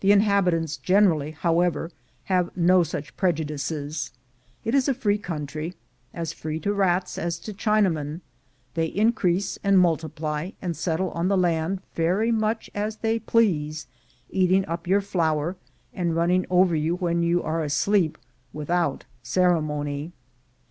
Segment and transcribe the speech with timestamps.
[0.00, 1.90] The inhabitants generally, however,
[2.32, 4.10] have no such prejudices;
[4.64, 5.74] it is a free country—
[6.14, 8.22] as free to rats as to Chinamen;
[8.72, 13.86] they increase and multiply and settle on the land very much as they please,
[14.30, 15.56] eating up your flour,
[15.92, 18.16] and running over you when you are asleep,
[18.54, 20.12] without ceremony.